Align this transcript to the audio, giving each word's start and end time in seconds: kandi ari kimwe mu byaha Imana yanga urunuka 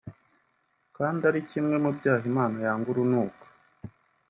kandi 0.97 1.21
ari 1.29 1.41
kimwe 1.49 1.75
mu 1.83 1.91
byaha 1.97 2.23
Imana 2.31 2.55
yanga 2.65 2.87
urunuka 2.91 3.43